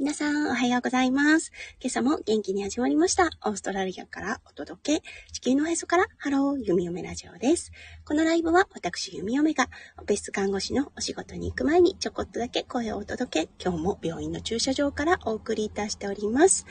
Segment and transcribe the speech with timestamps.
[0.00, 1.52] 皆さん、おはようございます。
[1.78, 3.28] 今朝も元気に始まりました。
[3.44, 7.70] オーストラリアからお届け、地球のへそからハロー、弓嫁ラジオです。
[8.06, 9.68] このライブは私、弓嫁が、
[9.98, 16.64] オペ室看護師のお仕事に行く前にちょこっとだけ声をお届け、今日も病院の駐車場からお送りいたしております。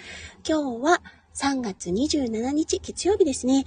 [0.44, 1.04] 今日は
[1.36, 3.64] 3月27日月曜日ですね。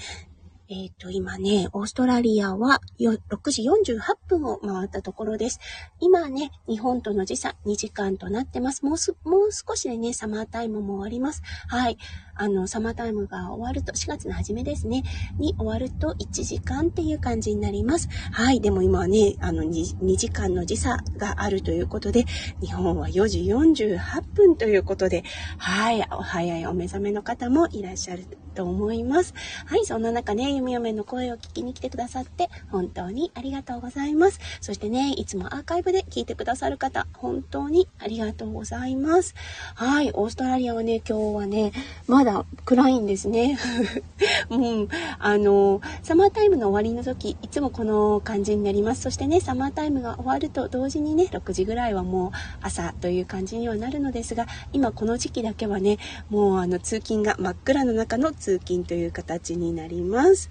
[0.75, 5.61] えっ、ー、と、今ね、オーストラリアは6時48分を回ったところです。
[6.01, 8.83] 今ね、日本との時差2時間となってます。
[8.87, 11.43] もうす、もう少しでね、サマータイムも終わります。
[11.69, 11.99] はい。
[12.35, 15.03] あの、サマータイムが終わると、4月の初めですね、
[15.39, 18.09] に終わると1時間っていう感じになります。
[18.33, 18.61] はい。
[18.61, 22.25] でも今はね、あの2、2時間の時差があるということで、
[22.61, 25.25] 日本は4時48分ということで、
[25.59, 26.07] はい。
[26.11, 28.25] お早いお目覚めの方もいらっしゃる
[28.55, 29.35] と思います。
[29.67, 29.85] はい。
[29.85, 34.41] そんな中ね、み嫁の声を聞きに来てくださって本当にありがとうございます。
[34.61, 39.35] そしてね、いつもアーカイブで聞いてくださる方、本当にありがとうございます。
[39.75, 41.73] はい、オーストラリアはね、今日はね、
[42.07, 43.59] まだ暗いんですね。
[44.51, 49.03] うん、あの、サマータイムの終わりの時、いつもこの感じになります。
[49.03, 55.99] そしてね、サマータイムが終わると同時にね、6時ぐらいはもう朝という感じにはなるのですが、今この時期だけはね、
[56.31, 60.51] もうあの通勤が真っ暗の中の通勤という形になります。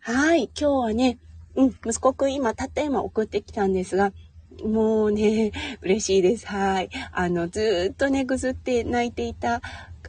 [0.00, 1.18] はい、今日はね、
[1.56, 4.12] うん、息子くん今、たった今送ってきたんですが、
[4.62, 6.46] もうね、嬉しいです。
[6.46, 6.90] はい。
[7.12, 9.60] あの、ずっとね、ぐずって泣いていた、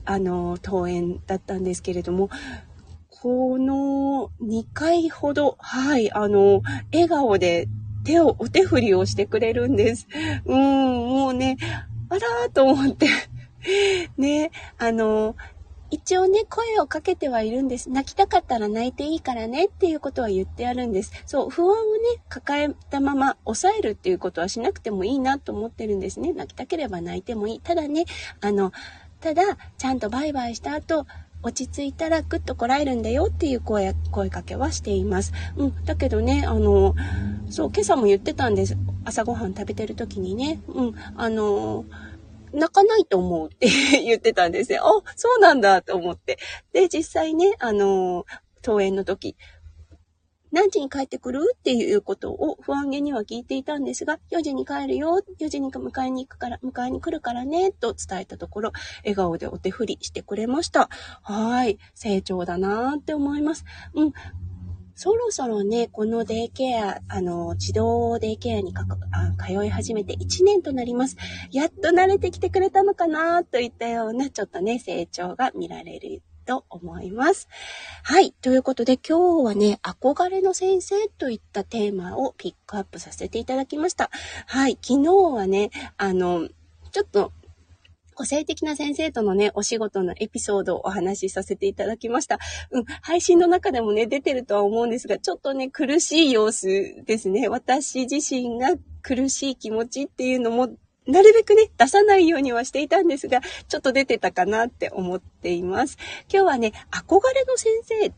[0.06, 2.30] あの、登園だったんですけれども、
[3.10, 6.62] この2回ほど、はい、あの、
[6.94, 7.68] 笑顔で
[8.04, 10.08] 手を、お手振りをしてくれるんです。
[10.46, 11.58] うん、もうね、
[12.10, 13.08] あらーと思って
[14.18, 15.36] ね、あの、
[15.92, 17.90] 一応ね、声をかけてはいるんです。
[17.90, 21.12] 泣きたかったら泣いていいからねっていうことは言ってあるんです。
[21.26, 26.34] そう、不安をね、抱えたまま抑えるっていうことはしなくてもいいなと思ってるんですね。
[26.34, 27.60] 泣きたければ泣いてもいい。
[27.60, 28.06] ただね、
[28.42, 28.72] あの、
[29.26, 31.08] ただ、ちゃんとバイバイした後、
[31.42, 35.34] 落ち着いたらぐっとこらえるんだよっていう声、声かけはしています。
[35.56, 35.86] うん。
[35.86, 36.94] だけどね、あの、
[37.50, 38.78] そう、今朝も言ってたんです。
[39.04, 40.62] 朝ごはん食べてる時にね。
[40.68, 40.96] うん。
[41.18, 41.86] あの、
[42.54, 43.68] 泣かないと思うって
[44.06, 44.84] 言ってたんですよ。
[44.86, 46.38] あ、そうなんだと思って。
[46.72, 48.28] で、実際ね、あの、
[48.64, 49.36] 登園の時、
[50.56, 51.52] 何時に帰ってくる？
[51.54, 58.72] っていうことを不安げには聞いていたんですが、4時に帰るよ、4時に迎えに行くから、迎えに来るからね、と伝えたところ、
[59.04, 60.90] 笑顔でお手振りしてくれました。
[61.24, 61.78] はい。
[61.94, 63.66] 成長だなーって思います。
[63.96, 64.14] うん。
[64.98, 71.18] そろそろね、このデイケア、あの、児童デイケアにかかあ通い始めて1年となります。
[71.52, 77.48] やっと慣れてきてくれたのかなといったような、ちょっとね、成長が見られると思います。
[78.04, 78.32] はい。
[78.42, 84.10] ということで今日はね、憧れの先生といったテーマをピックアップさせていただきました。
[84.48, 84.78] はい。
[84.82, 86.48] 昨日はね、あの、
[86.92, 87.32] ちょっと
[88.16, 92.40] 個性的な先生とのね、お仕事のエピソードをお話しさせていただきました。
[92.72, 97.50] うん、配信の中でもね、出てるとは思うんですが、ちょっとね、苦しい様子ですね。
[97.50, 98.70] 私自身が
[99.02, 100.70] 苦しい気持ちっていうのも、
[101.08, 105.98] なるべくね、出さないようにはしていたんですが、ちょっと出てたかなって思っています。
[106.32, 108.14] 今日はね、憧れの先生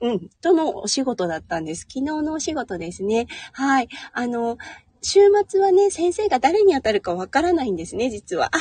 [0.00, 1.82] うん、とのお仕事だったんです。
[1.82, 3.26] 昨日のお仕事ですね。
[3.52, 3.88] はい。
[4.12, 4.58] あの、
[5.04, 8.46] 週末はね、先生が誰に当たるかわからないんですね、実は。
[8.46, 8.58] あ、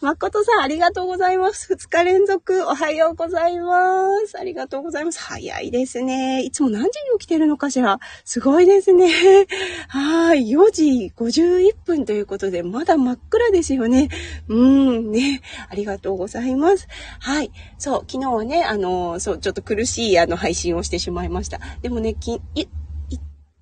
[0.00, 1.68] 誠さん、ありがとうございます。
[1.68, 4.38] 二日連続、おはようございます。
[4.38, 5.20] ありがとうございます。
[5.20, 6.42] 早いですね。
[6.42, 7.98] いつも何時に起きてるのかしら？
[8.24, 9.10] すごいですね。
[9.88, 10.50] はい。
[10.50, 14.08] 4時51分ということで、まだ真っ暗ですよね。
[14.48, 15.40] うんね。
[15.70, 16.86] ありがとうございます。
[17.20, 17.50] はい。
[17.78, 21.58] そう、昨日はね、あの、そう、ちょっと苦しいあの配信をしてしまいました。
[21.82, 22.40] でもね、き、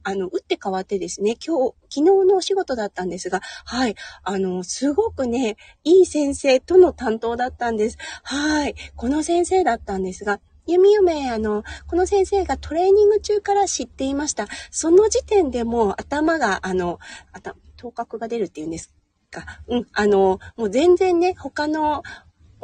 [0.05, 7.99] あの、打って変わってですね、今日、昨日のお仕事だったんですが、はい、あの、すごくね、いい先生との担当だったんです。
[8.23, 14.47] はい、この先生だったんですが、弓嫁、あの、この先生がトレーニング中から知っていました。
[14.71, 16.99] その時点でもう頭が、あの、
[17.33, 18.95] 頭、頭角が出るっていうんです
[19.31, 19.61] か。
[19.69, 22.03] うん、あの、もう全然ね、他の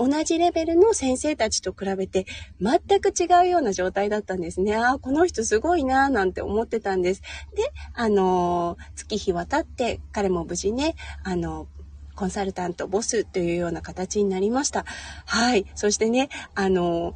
[0.00, 2.24] 同じレベルの先生たちと比べて
[2.58, 4.74] 全く違うような状態だったんですね。
[4.76, 7.20] ああ、この人すごいなーなんて思ってたんです。
[7.54, 14.86] で、あのー、月日は経って彼も無事ね、あのー、コンサルタント、ボスというような形になりました。
[15.26, 15.66] はい。
[15.74, 17.14] そしてね、あの、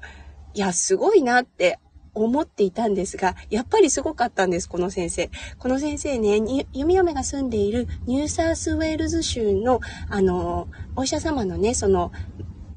[0.52, 1.78] いや、すごいなって
[2.14, 5.30] 思っていたんですが、やっぱりすごかったんです、この先生。
[5.58, 12.12] この先生ね、弓嫁が住んでいるニューサースウェールズ州の、あの、お医者様のね、その、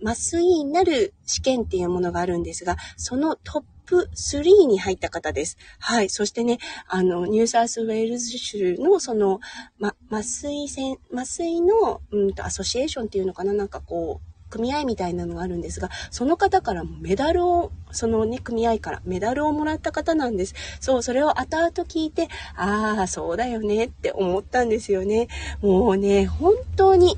[0.03, 5.57] 麻酔になる試験っていうものがあるんですが、そのトップ3に入った方です。
[5.79, 6.09] はい。
[6.09, 6.57] そしてね、
[6.88, 9.39] あの、ニューサースウェールズ州のその、
[9.79, 13.53] ま、麻酔線、麻酔の、うんと、アソシエーションっていうのかな？
[13.53, 20.53] なんかこう、組合みたいなのがあるんですが、その方からもメダルを、そのね、組合からメダルをもらった方なんです。
[20.79, 25.27] そう、それを後々聞いて、ああ、そうだよねって思ったんですよね。
[25.61, 27.17] もうね、本当に、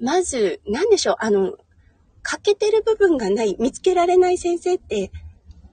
[0.00, 1.54] まず、なんでしょう、あの、
[2.22, 5.12] 欠けてる部分がない、見つけられない先生って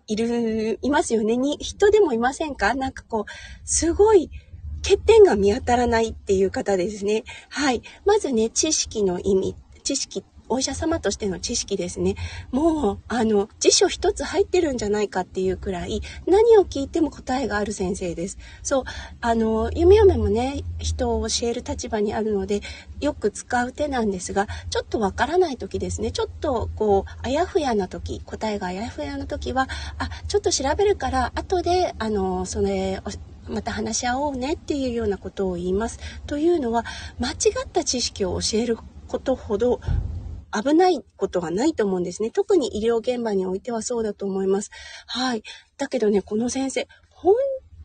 [0.08, 1.36] いる、いますよね。
[1.38, 2.76] に、人でもいませんか？
[2.76, 3.32] なんかこう、
[3.66, 4.30] すごい、
[4.84, 7.24] 欠点が見当たらないっていう方ですね。
[7.50, 7.82] はい。
[8.06, 10.24] まずね、知識の意味知識、
[10.54, 12.16] お医者様としての知識ですね。
[12.52, 18.38] もう、あの、辞書一つ入ってるんじゃないかっていうくらい、何を聞いても答えがある先生です。
[18.62, 18.84] そう、
[19.20, 22.62] あの、弓嫁もね、人を教える立場にあるので、
[23.02, 26.12] よく使う手なんですが、ちょっとわからない時ですね。
[26.12, 29.68] ちょっと、こう、あやふやな時、答えがあやふやな時は、
[29.98, 33.02] あ、ちょっと調べるから、後で、あの、それ、
[33.48, 36.00] また話し合おうねっていうようなことを言います。
[36.28, 36.86] というのは、
[37.20, 37.36] 間違っ
[37.72, 38.78] た知識を教える
[39.08, 39.82] ことほど
[40.54, 42.30] 危ないことはないと思うんですね。
[42.32, 44.72] 特に医療現場においてはそうだと思います。
[45.08, 45.44] はい。
[45.78, 47.36] だけどね、この先生、本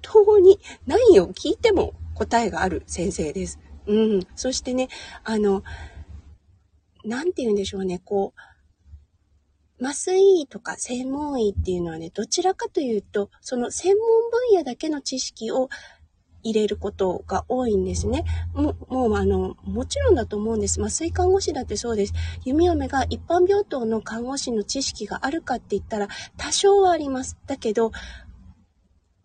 [0.03, 3.59] 当に何を聞いても答えがある先生です。
[3.87, 4.27] うん。
[4.37, 4.89] そしてね、
[5.25, 5.63] あの、
[7.05, 8.41] なんて言うんでしょうね、こう、
[9.81, 14.07] 麻酔医とか専門医っていうのはね、どちらかというと、その専門
[14.51, 15.69] 分野だけの知識を
[16.51, 18.25] 入れることが多いんですね。
[18.55, 20.81] もう、もうあの、もちろんだと思うんです。
[20.81, 22.15] 麻酔看護師だってそうです。
[22.45, 27.37] 弓嫁が一般病棟の看護師の知識があるかって言ったら、多少はあります。
[27.47, 27.93] だけど、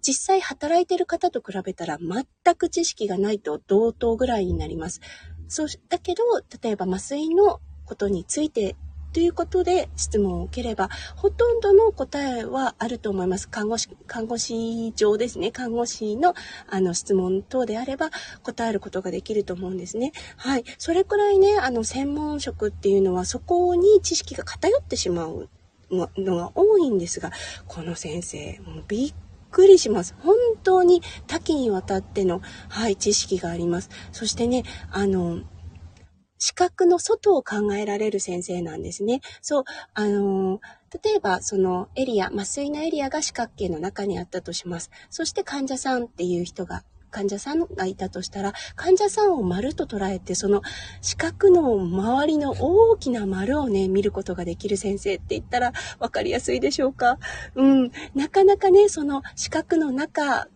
[0.05, 4.99] 実際働いてる方と比べたら全く知識がないと同等ぐらいになります。
[5.47, 6.23] そう、だけど、
[6.61, 8.75] 例えば麻酔のことについて
[9.13, 13.47] ということで質問を受ければ、ほとんどの答えはあると思います。
[13.47, 15.51] 看護師、看護師上ですね。
[15.51, 16.33] 看護師の
[16.67, 18.09] あの質問等であれば
[18.41, 20.13] 答えることができると思うんですね。
[20.35, 20.63] はい。
[20.79, 25.47] それくらいね、あの、専門職っていうのはそこに知識が偏ってしまう
[25.91, 27.31] のが多いんですが、
[27.67, 29.13] この先生、もうびっ
[29.51, 30.15] くりします。
[30.19, 33.89] 本当に多岐にわたっての、はい、知識があります。
[34.11, 35.41] そしてね、あの、
[36.43, 39.21] 視覚の外を考えられる先生なんですね。
[39.41, 39.63] そう、
[39.93, 40.59] あの
[41.03, 44.91] 例えば、そのエリア、麻酔のエリアが四角形の中にあったとします。
[45.09, 50.61] そして患者さんっていう人が患者さんがいたとしたら、患者さんを丸と捉えて、その
[51.01, 57.19] 四角の周りの大きな丸をね、見ることができる先生って言ったら分かりやすいでしょうか？
[57.55, 57.91] うん。
[58.15, 60.47] なかなかね、その四角の中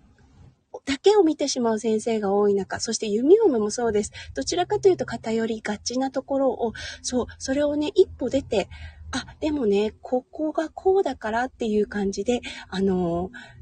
[0.86, 4.12] だけを見てしまう先生が多い中、そして弓嫁もそうです。
[4.34, 8.70] どちらかというと偏りがちなところを、そう、それをね、一歩出て、
[9.12, 13.57] あ、でもね、ここがこうだからっていう感じで、あのー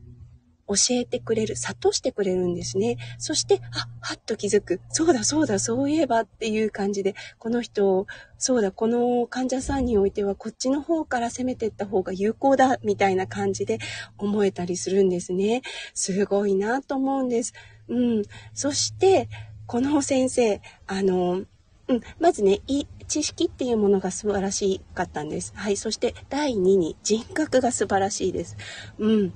[0.68, 2.98] 教えてくれる、諭してくれるんですね。
[3.18, 4.82] そして、あ、はっと気づく。
[4.90, 8.08] そうだ、そうだ、そういえばっていう感じで、この人、
[8.38, 13.80] そうだ、この患者さんにおいてはこっちの方から攻めていった方が有効だ、みたいな感じで
[14.18, 15.62] 思えたりするんですね。
[15.94, 17.54] すごいなと思うんです。
[17.88, 18.24] うん。
[18.54, 19.30] そして、
[19.68, 21.44] この先生、あの、
[21.88, 25.54] うん、まずね、い知識っていうものが素晴らしかったんです。
[25.56, 25.78] はい。
[25.78, 28.58] そして第2に人格が素晴らしいです。
[28.98, 29.34] うん。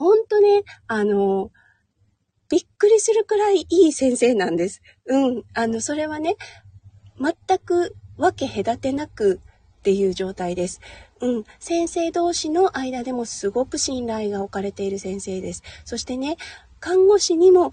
[0.00, 1.50] ほんとね、あの、
[2.48, 4.80] びっくりするくらいいい先生なんです。
[5.04, 5.44] うん。
[5.52, 6.36] あの、それはね、
[7.20, 9.40] 全く分け隔てなく
[9.80, 10.80] っていう状態です。
[11.20, 11.44] うん。
[11.58, 15.62] 先生同士の間でもすごく信頼が置かれている先生です。
[15.84, 16.38] そしてね、
[16.80, 17.72] 看護師にも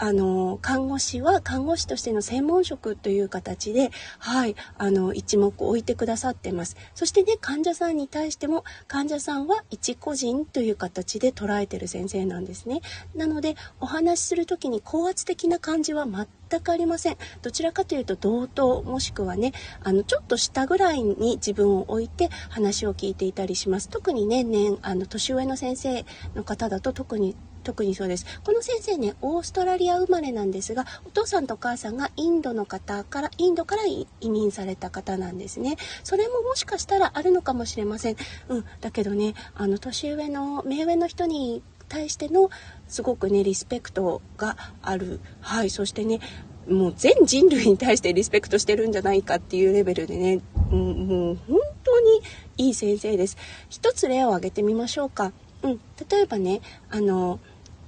[0.00, 6.76] あの、看護師は看護師としての専門職という形で、はい、あの、一目置いてくださってます。
[6.94, 12.80] そしてね、患者さんに対しても、患者さんは一個人という形で捉えてる先生なんですね。
[13.14, 17.18] なので、お話しする時に高圧的な感じは全くありません。
[17.42, 19.52] どちらかというと同等もしくはね、
[19.84, 23.90] あの、ちょっと下ぐらいに自分を置いて話を聞いていたりします。
[23.90, 28.26] 特にね、年、あの、年上の先生の方だと特に特にそうです。
[28.44, 35.76] この先生ね、オーストラリア生まれなんですが、お父さんとお母さんがインドの方から、インドから移民された方なんですね。
[36.04, 38.16] それももしかしたらあるのかもしれません。
[38.48, 38.64] うん。
[38.80, 42.50] だけどね、あの、年上の、目上の人に対しての、
[42.88, 45.20] すごくね、リスペクトがある。
[45.40, 45.70] はい。
[45.70, 46.20] そしてね、
[46.68, 50.40] もう全人類に対してリスペクトしてるんじゃないかっていうレベルでね、
[50.70, 52.20] うん、もう本当に
[52.58, 53.36] いい先生です。
[53.68, 55.32] 一つ例を挙げてみましょうか。
[55.62, 57.40] うん、例えばね、あの、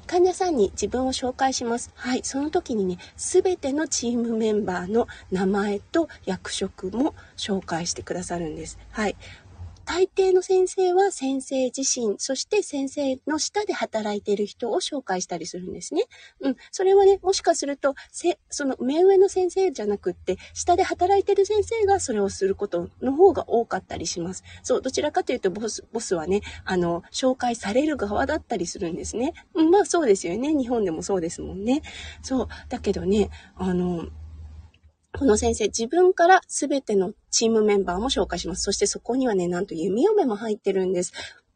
[0.06, 1.90] 患者さんに自分を紹介します。
[1.94, 2.21] はい。
[2.23, 8.78] その時にね、全てのチームメンバーの名前と役職も紹介してくださるんです。
[8.90, 9.16] はい。
[9.85, 16.05] 大抵の先生は先生自身、そして先生の下で働いている人を紹介したりするんですね。
[16.41, 16.57] うん。
[16.71, 24.45] それはね、もしかすると、せ、その目上の先生じゃなくって、下で働いている先生がそれをすることの方が多かったりします。
[24.62, 29.33] そう、どちらかというと、ボス、ボスはね、あの、紹介される側だったりするんですね。
[29.55, 30.55] うん、まあそうですよね。
[30.55, 31.83] 日本でもそうですもんね。
[32.23, 32.49] そう。
[32.69, 34.07] だけどね、あの、
[35.19, 38.62] この先生、自分からすべてのチームメンバーも紹介します。
[38.62, 41.12] そしてそこにはね、なんと弓嫁も入ってるんです。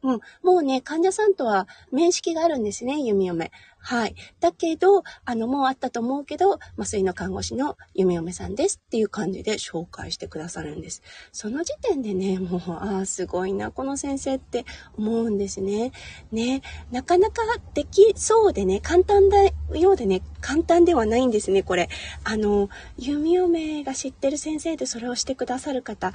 [0.06, 0.20] うん。
[0.42, 3.50] もうね、患者さんとは面識があるんですね、弓嫁。
[3.78, 4.14] はい。
[4.40, 11.02] だけど、あの、もうあったと思うけど、麻酔の看護師の弓嫁さんですっていう感じで紹介してくださるんです。
[11.32, 14.64] その時点でね、もう、ああ、すごいな、この先生って
[14.96, 15.92] 思うんですね。
[16.32, 17.42] ね、なかなか
[17.74, 21.88] できそうでね、簡単だようでね、簡単ではないんですね、これ。
[22.24, 26.12] あの、弓嫁が知ってる先生でそれをしてくださる方、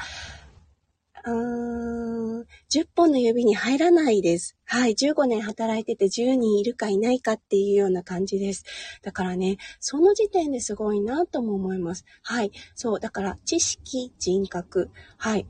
[1.25, 4.55] うーん、10本の指に入らないです。
[4.65, 8.63] はい、15年働いてて10人いるかいないかっていうような感じです。
[9.01, 12.05] だからね、その時点ですごいなとも思います。
[12.23, 15.47] はい、そう、だから知識、人格、はい、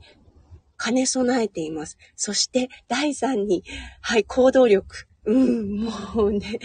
[0.82, 1.96] 兼ね備えています。
[2.16, 3.64] そして第3に、
[4.00, 5.06] はい、行動力。
[5.24, 5.90] うん、も
[6.24, 6.58] うね、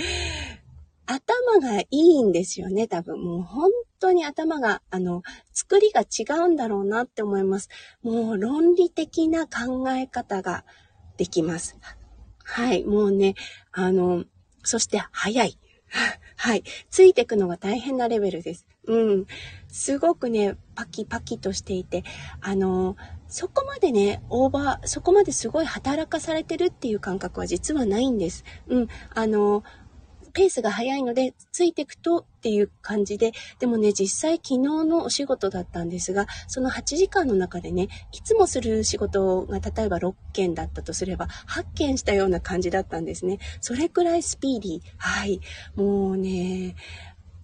[1.05, 3.21] 頭がいいんですよね、多分。
[3.21, 5.23] もう本当に頭が、あの、
[5.53, 7.69] 作りが違うんだろうなって思います。
[8.01, 10.65] もう論理的な考え方が
[11.17, 11.77] できます。
[12.43, 13.35] はい、もうね、
[13.71, 14.25] あの、
[14.63, 15.57] そして早い。
[16.35, 16.63] はい。
[16.89, 18.65] ついていくのが大変なレベルです。
[18.85, 19.25] うん。
[19.67, 22.03] すごくね、パキパキとしていて、
[22.41, 22.95] あの、
[23.27, 28.43] そこまでね、オーバー、そこまですごい働かされてるっていう感覚は実はないんです。
[28.67, 28.87] うん。
[29.13, 29.63] あの、
[30.37, 43.39] ペースが早いので、ついていくとっていう感じで、でもね、実際昨日のお仕事だったんですが、その8時間の中でね、いつもする仕事が例えば6件だったとすれば、8件したような感じだったんですね。
[43.61, 44.81] それくらいスピーディー。
[44.97, 45.41] はい。
[45.75, 46.75] もうね、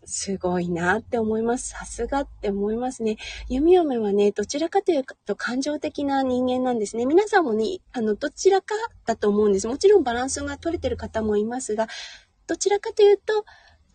[0.05, 1.69] すごいなって思います。
[1.69, 3.17] さすがって思いますね。
[3.49, 7.05] 弓嫁はね、どちらかというと感情的な人間なんですね。
[7.05, 9.67] 皆さんもね、あの、どちらかだと思うんです。
[9.67, 11.87] もちろんバランスが取れてる方もいますが、
[12.47, 13.45] どちらかというと、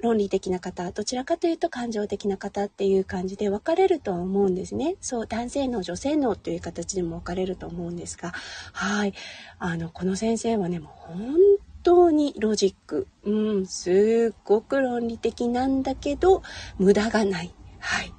[0.00, 4.96] 論理的な方、どちらかというと感情的な方っていう感じで分かれるとは思うんですね。
[5.00, 8.32] そう、男性の女性のという形でも分かれると思うんですが、
[8.72, 9.14] はい。
[9.58, 11.36] あの、この先生はね、もう本
[11.82, 13.08] 当にロジック。
[13.24, 16.42] うん、すっごく論理的なんだけど、
[16.78, 17.52] 無駄がない。
[17.80, 18.12] はい。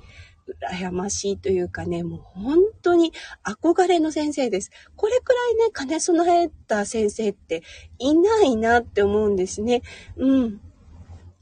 [0.72, 3.14] 羨ましいというかね、もう本当に
[3.44, 4.72] 憧れの先生です。
[4.96, 7.64] これくらいね、兼ね備えた先生って
[7.98, 9.82] いないなって思うんですね。
[10.18, 10.62] うん。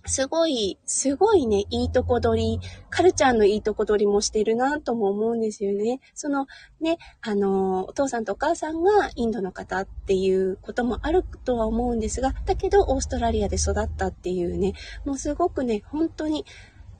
[0.08, 2.60] すごい、すごいね、いいとこ取り、
[2.90, 6.00] カルチャーのいいとこ取りもしてるなとも思うんですよね。
[6.14, 6.48] その
[6.80, 14.74] ね、あの、お父さんとお母さんがインドの方っていうこともあるとは思うんですが、だけどオーストラリアで育ったっていうね、
[15.04, 16.46] もうすごくね、本当に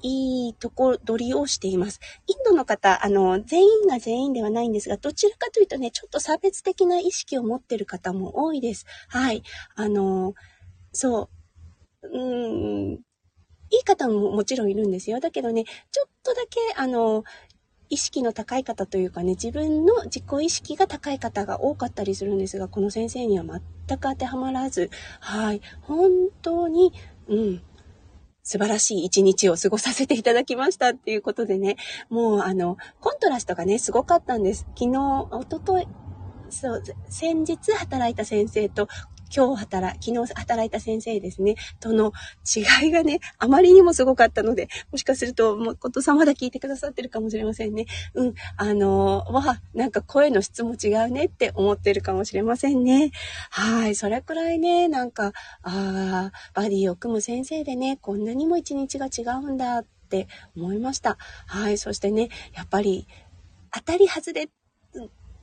[0.02, 2.00] いいとこ取りをしています。
[2.28, 8.86] インドの方、あの、全員が全員ではないんですが、どちらかというとね、ちょっと差別的な意識を持ってる方も多いです。
[9.10, 9.44] はい。
[9.76, 10.34] あの、
[10.92, 11.30] そ
[12.04, 15.20] う、うん、いい方ももちろんいるんですよ。
[15.20, 17.24] だけどね、ちょっとだけ、あの、
[17.90, 23.46] 意識の高い方というかね、自分の自己意識が高い方が多かったりするんですが、この先生には
[23.88, 24.90] 全く当てはまらず、
[25.20, 26.12] はい、本
[26.42, 26.94] 当に、
[27.28, 27.62] うん、
[28.48, 31.76] 素晴らしい一日を過ごさせていただきましたっていうことでね、
[32.10, 34.66] もうあの、コントラストがね、すごかったんです。
[34.74, 35.88] 昨日、おととい、
[36.50, 38.88] そう、先日働いた先生と
[39.36, 42.12] 今日働、昨日働いた先生ですね、との
[42.56, 47.86] 違いがね、あまりにもすごかったので、もしかすると、もう、ことさまだ聞いてくださってるかもしれませんね。
[48.14, 53.12] うん、あのー、わ、なんか声の質も違うねって思ってるかもしれませんね。
[53.50, 61.18] はい、それくらいね、なんか、あバディを組む先生でね、こんなにも一日が違うんだって思いました。
[61.48, 63.08] はい、そしてね、やっぱり、
[63.72, 64.50] 当たり外れ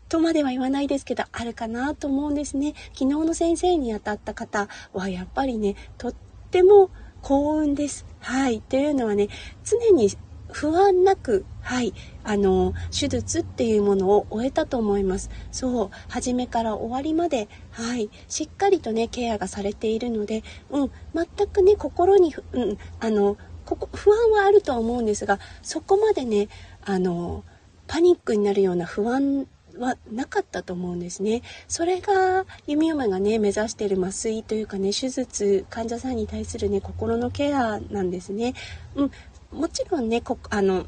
[0.08, 2.75] とまでは言わないですけど、あるかなと思うんですね。
[2.92, 6.14] 昨日の先生に当たった方はやっぱりね、とっ
[6.50, 6.90] ても
[7.23, 8.06] 幸運です。
[8.20, 8.61] はい。
[8.61, 9.28] というのはね、
[9.64, 10.11] 常に
[10.54, 15.30] 不安なく、はい、あの、手術っていうものを終えたと思います。
[15.50, 26.49] そう、初めから終わりまで、はい、しっかりとね、ケアがされているので、うん、全くね、心に、うん、あの、ここ、不安はあるとは思うんですが、そこまでね、
[26.84, 27.42] あの、
[27.87, 31.42] パニックになるような不安はなかったと思うんですね。
[31.68, 38.54] それが弓嫁がね目指している麻酔というかね手術患者さんに対するね心のケアなんですね。
[38.94, 39.10] うん、
[39.50, 40.86] もちろんねこあの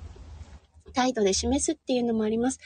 [0.92, 2.58] 態度で示すっていうのもあります。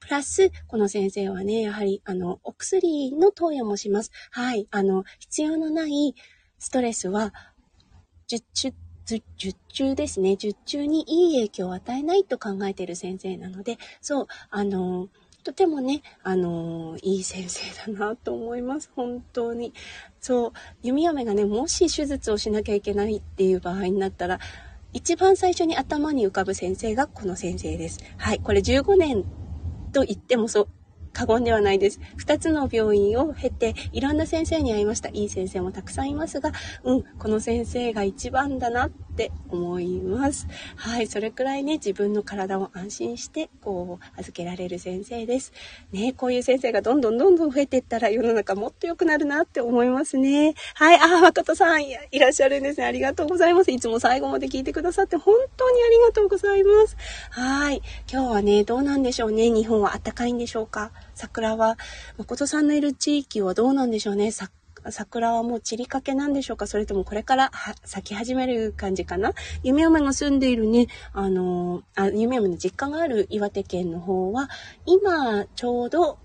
[0.00, 4.10] プラス、この先生はね、やはり、あの、お薬の投与もします。
[4.30, 4.66] はい。
[4.70, 6.14] あの、必要のない
[6.58, 7.32] ストレスは、
[8.26, 8.72] 術中、
[9.36, 10.36] 術中ですね。
[10.36, 15.08] 術中にいい影響を与えないと考えている先生なので、そう、あの、
[15.42, 18.90] とてもね、あのいい先生だなと思います。
[18.94, 19.72] 本当に。
[20.20, 24.38] そう、弓嫁がね、もし手術をしなきゃいけないっていう場合になったら、
[24.92, 28.00] 一番最初に頭に浮かぶ先生がこの先生です。
[28.18, 29.24] はい、これ15年
[29.92, 30.68] と言ってもそう、
[31.12, 32.00] 過言ではないです。
[32.16, 35.08] 二つの病院を経て、いろんな先生に会いました。
[35.10, 36.52] いい先生もたくさんいますが、
[36.84, 40.46] うん、この先生が一番だなってって思います。
[40.76, 45.52] はい、それくらいね、自分の体を安心して、こう、預けられる先生です。
[45.92, 50.54] ね、こういう先生がどんどんどんどん増えていったら世の中もっと良くなるなって思いますね。
[50.74, 52.86] はい、あ、誠さんいらっしゃるんですね。
[52.86, 53.70] ありがとうございます。
[53.70, 56.96] いつも最後まで聞いてくださって本当にありがとうございます。
[57.30, 59.50] はい、今日はね、どうなんでしょうね。
[59.50, 60.92] 日本は暖かいんでしょうか。
[61.14, 61.76] 桜は、
[62.18, 64.30] 誠さんのいる地域はどうなんでしょうね。
[64.88, 66.66] 桜はもう散りかけなんでしょうか？
[66.66, 67.52] それともこれから
[67.84, 69.32] 咲き始める感じかな？
[69.62, 74.48] 夢嫁が住んでいるね、あのあ、夢嫁の実家がある岩手県の方は、
[74.86, 76.18] 今ちょうど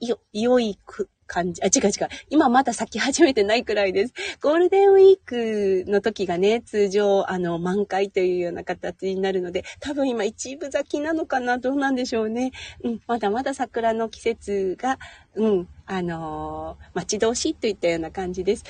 [0.00, 1.60] よ、良いく感じ。
[1.62, 2.08] あ、違う違う。
[2.30, 4.14] 今まだ咲き始めてないくらいです。
[4.40, 11.58] ゴールデンウィークの時がね、通常、あの、満開というような形になるので、多分今一部咲きなのかな？
[11.58, 12.52] どうなんでしょうね。
[12.84, 15.00] うん、まだまだ桜の季節が、
[15.34, 18.64] うん、あのー、待ち遠しいといったような感じです。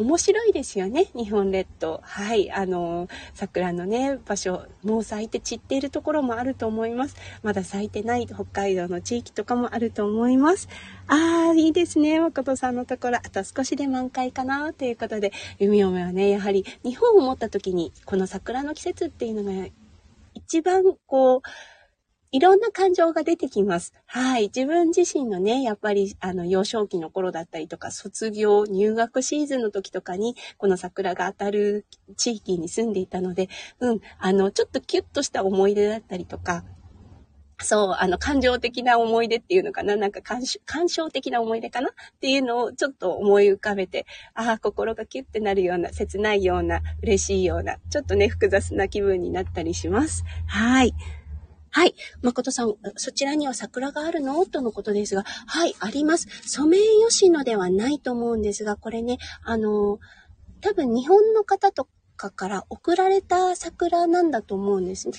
[0.00, 2.00] 面白いですよね、日本列島。
[2.02, 7.16] はい、あの、桜のね、場所、もう咲いて散っているところもあると思います。
[7.42, 10.70] まだ咲いてない北海道の地域とかもあると思います。
[11.06, 13.18] ああ、いいですね、誠さんのところ。
[13.18, 19.68] あと少しで満開かな、ということで、弓嫁はね、やはり日本を持った時に、この桜の季節っていうのが、
[20.32, 21.40] 一番こう、
[22.32, 23.92] いろんな感情が出てきます。
[24.06, 24.44] はい。
[24.44, 33.48] 自分自身のね、やっぱり、あの、幼少期の頃だったりとか、卒業、入学シーズンの時とかに、この桜が当たる地域に住んでいたので、
[33.80, 36.64] うん、あの、ちょっとキュッとした思い出だったりとか、
[37.62, 39.94] そう、あの、感情的な思い出っていうのかな？
[39.94, 41.90] なんか感感傷的な思い出かな？
[41.90, 50.24] っていうのをちょっと思い浮かべて、ああ、心がキュッてなるような、切ないような、嬉しいような、ちょっとね、複雑な気分になったりします。
[50.46, 50.94] はい。
[51.70, 51.94] はい。
[52.22, 54.44] 誠さん、そちらには桜があるの？
[54.46, 56.26] とのことですが、はい、あります。
[56.44, 59.98] ソメイヨシノではないと思うんですが、これね、あの、
[60.60, 65.14] 多分日本の方とかから送られた桜なんだと思うんですね。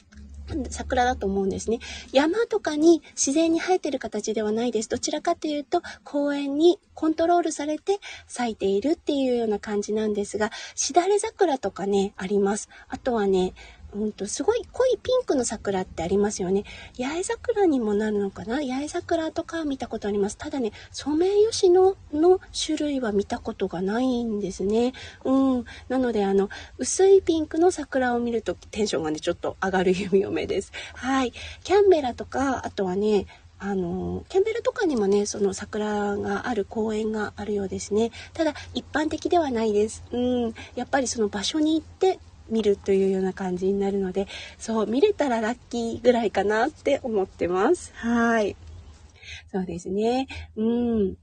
[0.69, 1.79] 桜だと思うんですね。
[2.11, 4.89] 山とかに自然に生えてる形ではないです。
[4.89, 12.67] どちらかというと、公園にコントロールされて咲いているっていうような感じなんですが、しだれ桜とかね、あります。
[12.89, 13.53] あとはね、
[13.93, 16.63] うんと、すごい濃いピンクの桜ってありますよね。
[16.97, 18.56] 八重桜にもなるのかな？
[18.63, 20.38] 八重桜とか見たことあります。
[20.38, 24.93] ただね、ソメイヨシノの種類は見たことがないんですね。
[25.25, 25.65] うん。
[25.89, 30.71] なので、あの、薄いピンクの桜を見るとテンションがね、ちょっと上がる弓嫁です。
[30.95, 31.34] はい。
[31.63, 33.25] キャンベラとか、あとはね、
[33.60, 38.12] あの、キャンベルとかにもね、その桜がある公園があるようですね。
[38.34, 40.04] ただ、一般的ではないです。
[40.12, 40.54] うん。
[40.75, 42.19] やっぱりその場所に行って
[42.51, 47.91] 見るというような感じになるので、そう、見れたらラッキーぐらいかなって思ってます。
[47.95, 48.55] はい。
[49.51, 50.27] そうですね。
[50.55, 51.15] うん。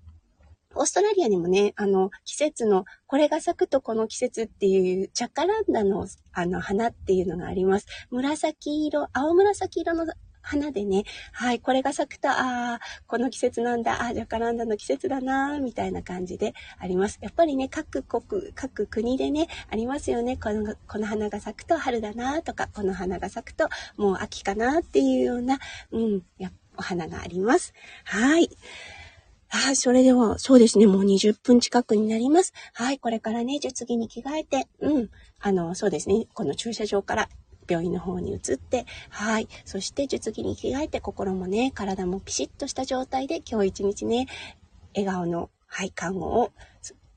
[0.74, 7.86] オーストラリアにもね、あの、季節の、これが咲くとこの季節っていうチャカランダの、あの、花っていうのがあります。
[8.10, 10.06] 紫色、青紫色の
[10.48, 17.18] 花でね、はい、これが咲くと、ああ、この季節なんだ、ああ、ジャカランダの季節だな、みたいな感じであります。
[17.20, 20.38] やっぱりね、各国、各国でね、ありますよね。
[20.38, 25.58] この、この花が咲くと春だな、とか、この花が咲くともう秋かな、っていうような、
[25.92, 27.74] うん、やお花があります。
[28.04, 28.48] はい。
[29.50, 32.54] はい、それでは、そうですね、もう20分近くになります。
[32.72, 37.28] はい、これからね、術着に着替えて、うん、あの、そうですね、この駐車場から
[37.68, 39.48] 病院の方に移って、はい。
[39.64, 44.26] そして術着に着替えて心もね、体もピシッとした状態で今日一日ね、
[44.94, 46.52] 笑顔の、はい、看護を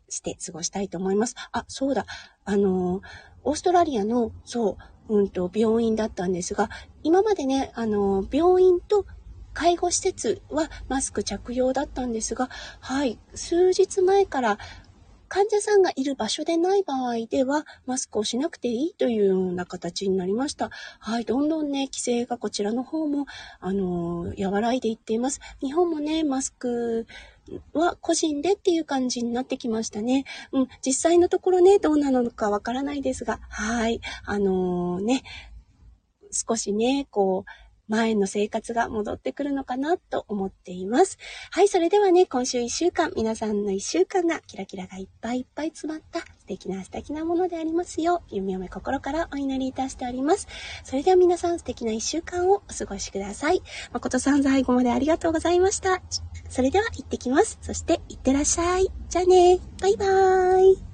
[0.10, 1.36] して過ごしたいと思います。
[1.52, 2.06] あ、そうだ。
[2.46, 3.02] あの、
[3.44, 4.78] オーストラリアの、そ
[5.10, 6.70] う、うんと、病院だったんですが、
[7.04, 9.06] 今までね、あの、病院と
[9.54, 14.58] 介護施設はマスク着用だったんですが、はい、数日前から
[15.34, 20.70] 患者さんがいる場所でない場合では、マスクをしなくていいというような形になりました。
[21.00, 23.28] はい、どんどんね、規制がこちらの方も、
[23.62, 25.40] あのー、和らいでいっています。
[25.62, 27.08] 日本もね、マスク、
[27.72, 30.26] は個人でっていう感じになってきましたね。
[30.52, 35.24] うん、実際のところね、どうなのかわからないですが、はい、あのー、ね、
[36.30, 41.18] 少しね、こう、前の生活が戻ってくるのかなと思っています。
[41.52, 50.48] はい、それではね、今週1週間、皆さんの1週間がキラキラがいっぱいいっぱい詰まった素敵な素敵なものでありますよう、弓嫁心からお祈りいたしております。
[50.84, 53.62] それでは皆さん素敵な1週間をお過ごしください。
[53.92, 56.02] 誠さん最後までありがとうございました。
[56.50, 57.58] それでは行ってきます。
[57.62, 58.92] そして行ってらっしゃい。
[59.10, 59.60] じゃあね。
[59.82, 60.91] バイバーイ。